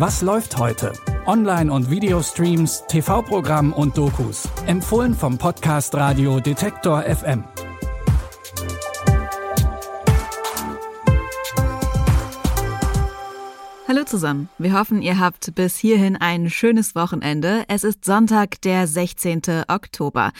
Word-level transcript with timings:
Was 0.00 0.22
läuft 0.22 0.56
heute? 0.56 0.94
Online- 1.26 1.70
und 1.70 1.90
Videostreams, 1.90 2.84
TV-Programm 2.88 3.74
und 3.74 3.98
Dokus. 3.98 4.48
Empfohlen 4.64 5.12
vom 5.12 5.36
Podcast 5.36 5.94
Radio 5.94 6.40
Detektor 6.40 7.02
FM. 7.02 7.44
Hallo 13.86 14.04
zusammen. 14.06 14.48
Wir 14.56 14.72
hoffen, 14.72 15.02
ihr 15.02 15.18
habt 15.18 15.54
bis 15.54 15.76
hierhin 15.76 16.16
ein 16.16 16.48
schönes 16.48 16.94
Wochenende. 16.94 17.64
Es 17.68 17.84
ist 17.84 18.06
Sonntag, 18.06 18.62
der 18.62 18.86
16. 18.86 19.42
Oktober. 19.68 20.32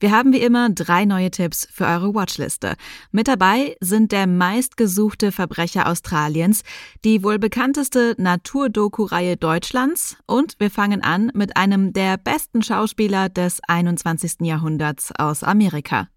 Wir 0.00 0.12
haben 0.12 0.32
wie 0.32 0.40
immer 0.40 0.70
drei 0.70 1.04
neue 1.04 1.30
Tipps 1.30 1.68
für 1.70 1.84
eure 1.84 2.14
Watchliste. 2.14 2.76
Mit 3.12 3.28
dabei 3.28 3.76
sind 3.80 4.12
der 4.12 4.26
meistgesuchte 4.26 5.30
Verbrecher 5.30 5.86
Australiens, 5.86 6.62
die 7.04 7.22
wohl 7.22 7.38
bekannteste 7.38 8.14
Naturdoku-Reihe 8.16 9.36
Deutschlands 9.36 10.16
und 10.26 10.54
wir 10.58 10.70
fangen 10.70 11.02
an 11.02 11.30
mit 11.34 11.58
einem 11.58 11.92
der 11.92 12.16
besten 12.16 12.62
Schauspieler 12.62 13.28
des 13.28 13.60
21. 13.68 14.36
Jahrhunderts 14.40 15.12
aus 15.18 15.44
Amerika. 15.44 16.08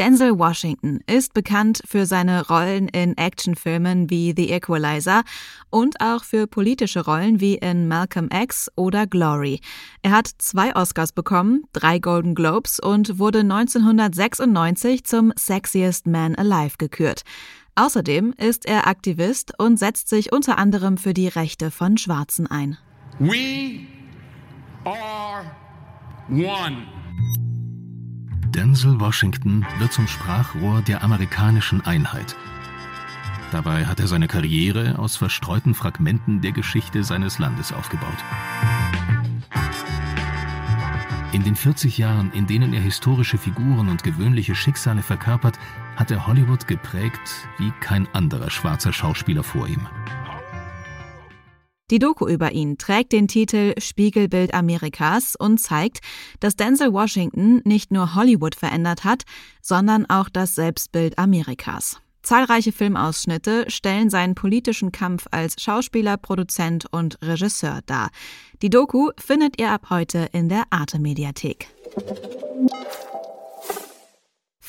Denzel 0.00 0.38
Washington 0.38 1.00
ist 1.06 1.34
bekannt 1.34 1.82
für 1.86 2.06
seine 2.06 2.48
Rollen 2.48 2.88
in 2.88 3.18
Actionfilmen 3.18 4.08
wie 4.08 4.32
The 4.34 4.50
Equalizer 4.50 5.24
und 5.68 6.00
auch 6.00 6.24
für 6.24 6.46
politische 6.46 7.04
Rollen 7.04 7.38
wie 7.42 7.56
in 7.56 7.86
Malcolm 7.86 8.30
X 8.32 8.70
oder 8.76 9.06
Glory. 9.06 9.60
Er 10.00 10.12
hat 10.12 10.26
zwei 10.38 10.74
Oscars 10.74 11.12
bekommen, 11.12 11.64
drei 11.74 11.98
Golden 11.98 12.34
Globes 12.34 12.80
und 12.80 13.18
wurde 13.18 13.40
1996 13.40 15.04
zum 15.04 15.34
Sexiest 15.36 16.06
Man 16.06 16.34
Alive 16.34 16.78
gekürt. 16.78 17.20
Außerdem 17.74 18.32
ist 18.38 18.64
er 18.64 18.86
Aktivist 18.86 19.52
und 19.58 19.78
setzt 19.78 20.08
sich 20.08 20.32
unter 20.32 20.56
anderem 20.56 20.96
für 20.96 21.12
die 21.12 21.28
Rechte 21.28 21.70
von 21.70 21.98
Schwarzen 21.98 22.46
ein. 22.46 22.78
We 23.18 23.80
are 24.86 25.44
one. 26.30 26.86
Denzel 28.54 28.98
Washington 28.98 29.64
wird 29.78 29.92
zum 29.92 30.08
Sprachrohr 30.08 30.82
der 30.82 31.04
amerikanischen 31.04 31.86
Einheit. 31.86 32.34
Dabei 33.52 33.86
hat 33.86 34.00
er 34.00 34.08
seine 34.08 34.26
Karriere 34.26 34.98
aus 34.98 35.16
verstreuten 35.16 35.72
Fragmenten 35.72 36.40
der 36.40 36.50
Geschichte 36.50 37.04
seines 37.04 37.38
Landes 37.38 37.72
aufgebaut. 37.72 38.08
In 41.32 41.44
den 41.44 41.54
40 41.54 41.96
Jahren, 41.96 42.32
in 42.32 42.48
denen 42.48 42.74
er 42.74 42.80
historische 42.80 43.38
Figuren 43.38 43.88
und 43.88 44.02
gewöhnliche 44.02 44.56
Schicksale 44.56 45.02
verkörpert, 45.02 45.56
hat 45.94 46.10
er 46.10 46.26
Hollywood 46.26 46.66
geprägt 46.66 47.48
wie 47.58 47.70
kein 47.80 48.12
anderer 48.12 48.50
schwarzer 48.50 48.92
Schauspieler 48.92 49.44
vor 49.44 49.68
ihm. 49.68 49.86
Die 51.90 51.98
Doku 51.98 52.28
über 52.28 52.52
ihn 52.52 52.78
trägt 52.78 53.10
den 53.12 53.26
Titel 53.26 53.74
Spiegelbild 53.78 54.54
Amerikas 54.54 55.34
und 55.34 55.58
zeigt, 55.58 55.98
dass 56.38 56.54
Denzel 56.54 56.92
Washington 56.92 57.62
nicht 57.64 57.90
nur 57.90 58.14
Hollywood 58.14 58.54
verändert 58.54 59.02
hat, 59.02 59.24
sondern 59.60 60.06
auch 60.08 60.28
das 60.28 60.54
Selbstbild 60.54 61.18
Amerikas. 61.18 62.00
Zahlreiche 62.22 62.70
Filmausschnitte 62.70 63.64
stellen 63.68 64.08
seinen 64.08 64.36
politischen 64.36 64.92
Kampf 64.92 65.26
als 65.32 65.60
Schauspieler, 65.60 66.16
Produzent 66.16 66.86
und 66.92 67.18
Regisseur 67.22 67.80
dar. 67.86 68.10
Die 68.62 68.70
Doku 68.70 69.10
findet 69.18 69.60
ihr 69.60 69.70
ab 69.70 69.86
heute 69.90 70.28
in 70.32 70.48
der 70.48 70.64
Arte 70.70 71.00
Mediathek. 71.00 71.68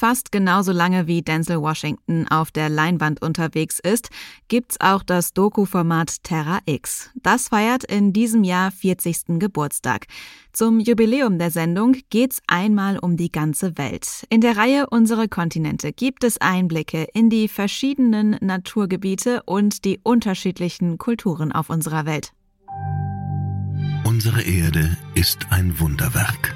Fast 0.01 0.31
genauso 0.31 0.71
lange 0.71 1.05
wie 1.05 1.21
Denzel 1.21 1.61
Washington 1.61 2.25
auf 2.27 2.49
der 2.49 2.69
Leinwand 2.69 3.21
unterwegs 3.21 3.77
ist, 3.77 4.09
gibt's 4.47 4.81
auch 4.81 5.03
das 5.03 5.33
Doku-Format 5.33 6.23
Terra 6.23 6.57
X. 6.65 7.11
Das 7.21 7.49
feiert 7.49 7.83
in 7.83 8.11
diesem 8.11 8.43
Jahr 8.43 8.71
40. 8.71 9.37
Geburtstag. 9.37 10.07
Zum 10.53 10.79
Jubiläum 10.79 11.37
der 11.37 11.51
Sendung 11.51 11.97
geht's 12.09 12.41
einmal 12.47 12.97
um 12.97 13.15
die 13.15 13.31
ganze 13.31 13.77
Welt. 13.77 14.25
In 14.31 14.41
der 14.41 14.57
Reihe 14.57 14.89
Unsere 14.89 15.27
Kontinente 15.27 15.93
gibt 15.93 16.23
es 16.23 16.41
Einblicke 16.41 17.05
in 17.13 17.29
die 17.29 17.47
verschiedenen 17.47 18.37
Naturgebiete 18.41 19.43
und 19.45 19.85
die 19.85 19.99
unterschiedlichen 20.01 20.97
Kulturen 20.97 21.51
auf 21.51 21.69
unserer 21.69 22.07
Welt. 22.07 22.33
Unsere 24.03 24.41
Erde 24.41 24.97
ist 25.13 25.45
ein 25.51 25.79
Wunderwerk. 25.79 26.55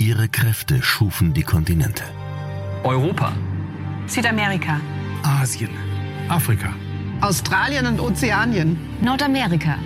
Ihre 0.00 0.30
Kräfte 0.30 0.82
schufen 0.82 1.34
die 1.34 1.42
Kontinente. 1.42 2.04
Europa, 2.84 3.34
Südamerika, 4.06 4.80
Asien, 5.22 5.68
Afrika, 6.26 6.72
Australien 7.20 7.84
und 7.86 8.00
Ozeanien. 8.00 8.78
Nordamerika. 9.02 9.76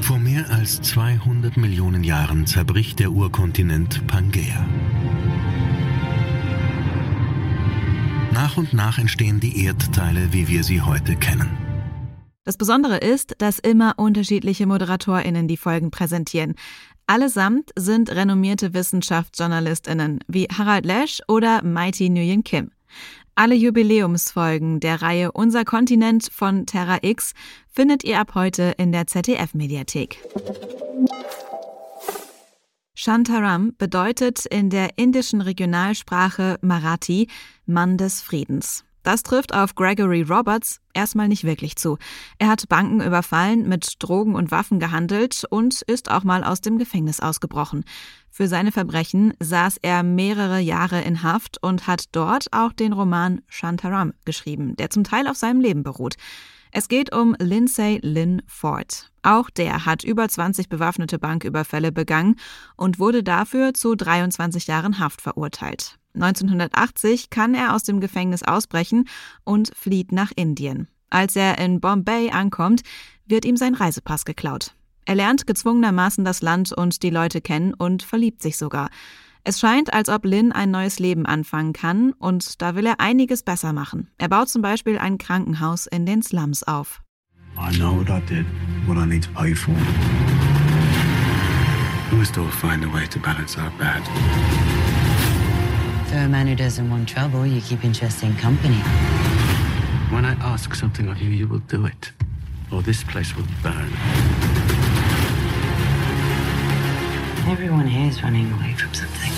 Vor 0.00 0.20
mehr 0.20 0.48
als 0.48 0.80
200 0.80 1.56
Millionen 1.56 2.04
Jahren 2.04 2.46
zerbricht 2.46 3.00
der 3.00 3.10
Urkontinent 3.10 4.06
Pangea. 4.06 4.64
Nach 8.32 8.56
und 8.56 8.72
nach 8.72 8.98
entstehen 8.98 9.40
die 9.40 9.64
Erdteile, 9.64 10.32
wie 10.32 10.46
wir 10.46 10.62
sie 10.62 10.80
heute 10.80 11.16
kennen. 11.16 11.60
Das 12.50 12.56
Besondere 12.56 12.96
ist, 12.96 13.34
dass 13.38 13.58
immer 13.58 13.94
unterschiedliche 13.98 14.66
ModeratorInnen 14.66 15.46
die 15.46 15.58
Folgen 15.58 15.90
präsentieren. 15.90 16.54
Allesamt 17.10 17.72
sind 17.74 18.08
renommierte 18.08 18.72
Wissenschaftsjournalistinnen 18.72 20.20
wie 20.28 20.46
Harald 20.46 20.86
Lesch 20.86 21.20
oder 21.26 21.60
Mighty 21.60 22.08
Nguyen 22.08 22.44
Kim. 22.44 22.70
Alle 23.34 23.56
Jubiläumsfolgen 23.56 24.78
der 24.78 25.02
Reihe 25.02 25.32
Unser 25.32 25.64
Kontinent 25.64 26.28
von 26.32 26.66
Terra 26.66 26.98
X 27.02 27.32
findet 27.66 28.04
ihr 28.04 28.20
ab 28.20 28.36
heute 28.36 28.74
in 28.78 28.92
der 28.92 29.08
ZDF-Mediathek. 29.08 30.18
Shantaram 32.94 33.74
bedeutet 33.76 34.46
in 34.46 34.70
der 34.70 34.90
indischen 34.96 35.40
Regionalsprache 35.40 36.58
Marathi 36.60 37.26
Mann 37.66 37.96
des 37.96 38.22
Friedens. 38.22 38.84
Das 39.02 39.22
trifft 39.22 39.54
auf 39.54 39.74
Gregory 39.74 40.22
Roberts 40.22 40.80
erstmal 40.92 41.28
nicht 41.28 41.44
wirklich 41.44 41.76
zu. 41.76 41.98
Er 42.38 42.48
hat 42.48 42.68
Banken 42.68 43.00
überfallen, 43.00 43.68
mit 43.68 43.94
Drogen 43.98 44.34
und 44.34 44.50
Waffen 44.50 44.78
gehandelt 44.78 45.44
und 45.48 45.82
ist 45.82 46.10
auch 46.10 46.24
mal 46.24 46.44
aus 46.44 46.60
dem 46.60 46.78
Gefängnis 46.78 47.20
ausgebrochen. 47.20 47.84
Für 48.30 48.46
seine 48.46 48.72
Verbrechen 48.72 49.34
saß 49.40 49.78
er 49.82 50.02
mehrere 50.02 50.60
Jahre 50.60 51.00
in 51.00 51.22
Haft 51.22 51.62
und 51.62 51.86
hat 51.86 52.04
dort 52.12 52.52
auch 52.52 52.72
den 52.72 52.92
Roman 52.92 53.40
Shantaram 53.48 54.12
geschrieben, 54.24 54.76
der 54.76 54.90
zum 54.90 55.04
Teil 55.04 55.26
auf 55.26 55.36
seinem 55.36 55.60
Leben 55.60 55.82
beruht. 55.82 56.16
Es 56.72 56.86
geht 56.86 57.12
um 57.12 57.34
Lindsay 57.40 57.98
Lynn 58.02 58.42
Ford. 58.46 59.10
Auch 59.22 59.50
der 59.50 59.86
hat 59.86 60.04
über 60.04 60.28
20 60.28 60.68
bewaffnete 60.68 61.18
Banküberfälle 61.18 61.90
begangen 61.90 62.36
und 62.76 62.98
wurde 63.00 63.24
dafür 63.24 63.74
zu 63.74 63.96
23 63.96 64.68
Jahren 64.68 65.00
Haft 65.00 65.20
verurteilt. 65.20 65.99
1980 66.14 67.30
kann 67.30 67.54
er 67.54 67.74
aus 67.74 67.82
dem 67.82 68.00
Gefängnis 68.00 68.42
ausbrechen 68.42 69.08
und 69.44 69.72
flieht 69.76 70.12
nach 70.12 70.32
Indien. 70.34 70.88
Als 71.10 71.36
er 71.36 71.58
in 71.58 71.80
Bombay 71.80 72.30
ankommt, 72.30 72.82
wird 73.26 73.44
ihm 73.44 73.56
sein 73.56 73.74
Reisepass 73.74 74.24
geklaut. 74.24 74.74
Er 75.04 75.16
lernt 75.16 75.46
gezwungenermaßen 75.46 76.24
das 76.24 76.42
Land 76.42 76.72
und 76.72 77.02
die 77.02 77.10
Leute 77.10 77.40
kennen 77.40 77.74
und 77.74 78.02
verliebt 78.02 78.42
sich 78.42 78.56
sogar. 78.56 78.90
Es 79.42 79.58
scheint, 79.58 79.92
als 79.92 80.08
ob 80.08 80.24
Lin 80.24 80.52
ein 80.52 80.70
neues 80.70 80.98
Leben 80.98 81.24
anfangen 81.24 81.72
kann 81.72 82.12
und 82.12 82.60
da 82.60 82.74
will 82.74 82.86
er 82.86 83.00
einiges 83.00 83.42
besser 83.42 83.72
machen. 83.72 84.10
Er 84.18 84.28
baut 84.28 84.50
zum 84.50 84.62
Beispiel 84.62 84.98
ein 84.98 85.18
Krankenhaus 85.18 85.86
in 85.86 86.04
den 86.04 86.22
Slums 86.22 86.62
auf. 86.62 87.00
I 87.56 87.74
know 87.76 87.96
what 87.96 88.10
I 88.10 88.20
did, 88.26 88.46
what 88.86 88.96
I 88.98 89.06
need 89.06 89.24
to 89.24 89.30
pay 89.32 89.54
for. 89.54 89.74
We 92.12 92.24
still 92.24 92.48
find 92.48 92.84
a 92.84 92.92
way 92.92 93.06
to 93.06 93.18
balance 93.18 93.56
our 93.56 93.70
bad. 93.78 94.02
For 96.10 96.16
a 96.16 96.28
man 96.28 96.48
who 96.48 96.56
doesn't 96.56 96.90
want 96.90 97.08
trouble, 97.08 97.46
you 97.46 97.60
keep 97.60 97.84
interesting 97.84 98.34
company. 98.34 98.78
When 100.10 100.24
I 100.24 100.32
ask 100.40 100.74
something 100.74 101.06
of 101.06 101.22
you, 101.22 101.30
you 101.30 101.46
will 101.46 101.60
do 101.60 101.86
it, 101.86 102.10
or 102.72 102.82
this 102.82 103.04
place 103.04 103.36
will 103.36 103.46
burn. 103.62 103.92
Everyone 107.46 107.86
here 107.86 108.10
is 108.10 108.20
running 108.24 108.50
away 108.54 108.74
from 108.74 108.92
something. 108.92 109.32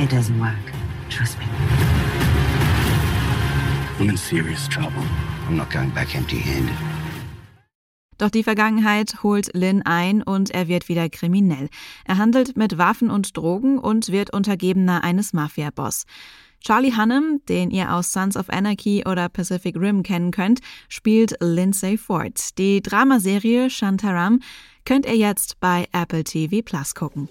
It 0.00 0.08
doesn't 0.08 0.38
work. 0.38 0.54
Trust 1.08 1.36
me. 1.40 1.46
I'm 3.98 4.10
in 4.10 4.16
serious 4.16 4.68
trouble. 4.68 5.02
I'm 5.48 5.56
not 5.56 5.68
going 5.68 5.90
back 5.90 6.14
empty-handed. 6.14 6.97
Doch 8.18 8.30
die 8.30 8.42
Vergangenheit 8.42 9.22
holt 9.22 9.50
Lin 9.54 9.82
ein 9.82 10.22
und 10.22 10.50
er 10.50 10.68
wird 10.68 10.88
wieder 10.88 11.08
kriminell. 11.08 11.68
Er 12.04 12.18
handelt 12.18 12.56
mit 12.56 12.76
Waffen 12.76 13.10
und 13.10 13.36
Drogen 13.36 13.78
und 13.78 14.10
wird 14.10 14.32
Untergebener 14.32 15.04
eines 15.04 15.32
Mafia-Boss. 15.32 16.04
Charlie 16.60 16.92
Hunnam, 16.96 17.40
den 17.48 17.70
ihr 17.70 17.94
aus 17.94 18.12
Sons 18.12 18.36
of 18.36 18.50
Anarchy 18.50 19.04
oder 19.06 19.28
Pacific 19.28 19.76
Rim 19.76 20.02
kennen 20.02 20.32
könnt, 20.32 20.60
spielt 20.88 21.36
Lindsay 21.40 21.96
Ford. 21.96 22.58
Die 22.58 22.82
Dramaserie 22.82 23.70
Shantaram 23.70 24.40
könnt 24.84 25.06
ihr 25.06 25.16
jetzt 25.16 25.60
bei 25.60 25.86
Apple 25.92 26.24
TV 26.24 26.62
Plus 26.62 26.94
gucken. 26.94 27.28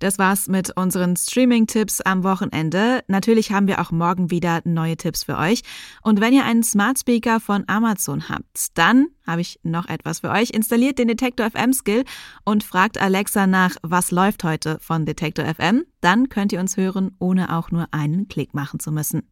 Das 0.00 0.18
war's 0.18 0.48
mit 0.48 0.74
unseren 0.76 1.14
Streaming-Tipps 1.14 2.00
am 2.00 2.24
Wochenende. 2.24 3.04
Natürlich 3.06 3.52
haben 3.52 3.68
wir 3.68 3.82
auch 3.82 3.90
morgen 3.90 4.30
wieder 4.30 4.62
neue 4.64 4.96
Tipps 4.96 5.24
für 5.24 5.36
euch. 5.36 5.60
Und 6.02 6.22
wenn 6.22 6.32
ihr 6.32 6.44
einen 6.46 6.62
Smart 6.62 6.98
Speaker 6.98 7.38
von 7.38 7.64
Amazon 7.66 8.30
habt, 8.30 8.78
dann 8.78 9.08
habe 9.26 9.42
ich 9.42 9.60
noch 9.62 9.86
etwas 9.88 10.20
für 10.20 10.30
euch. 10.30 10.50
Installiert 10.50 10.98
den 10.98 11.08
Detektor 11.08 11.50
FM 11.50 11.74
Skill 11.74 12.04
und 12.44 12.64
fragt 12.64 12.98
Alexa 12.98 13.46
nach, 13.46 13.76
was 13.82 14.10
läuft 14.10 14.42
heute 14.42 14.78
von 14.80 15.04
Detektor 15.04 15.44
FM. 15.44 15.84
Dann 16.00 16.30
könnt 16.30 16.54
ihr 16.54 16.60
uns 16.60 16.78
hören, 16.78 17.14
ohne 17.18 17.54
auch 17.54 17.70
nur 17.70 17.86
einen 17.90 18.26
Klick 18.26 18.54
machen 18.54 18.80
zu 18.80 18.90
müssen. 18.92 19.28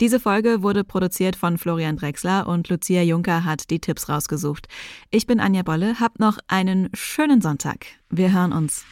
Diese 0.00 0.20
Folge 0.20 0.62
wurde 0.62 0.84
produziert 0.84 1.36
von 1.36 1.58
Florian 1.58 1.96
Drexler 1.96 2.46
und 2.46 2.68
Lucia 2.68 3.02
Juncker 3.02 3.44
hat 3.44 3.70
die 3.70 3.80
Tipps 3.80 4.08
rausgesucht. 4.08 4.68
Ich 5.10 5.26
bin 5.26 5.40
Anja 5.40 5.62
Bolle, 5.62 5.98
habt 6.00 6.20
noch 6.20 6.38
einen 6.46 6.88
schönen 6.94 7.40
Sonntag. 7.40 7.86
Wir 8.08 8.32
hören 8.32 8.52
uns. 8.52 8.84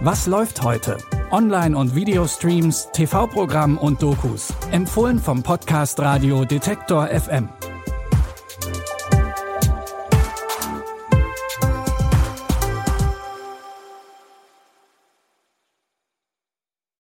Was 0.00 0.26
läuft 0.26 0.62
heute? 0.62 0.98
Online- 1.30 1.76
und 1.76 1.94
Videostreams, 1.94 2.88
TV-Programm 2.92 3.78
und 3.78 4.02
Dokus. 4.02 4.52
Empfohlen 4.70 5.18
vom 5.18 5.42
Podcast 5.42 5.98
Radio 6.00 6.44
Detektor 6.44 7.06
FM. 7.06 7.48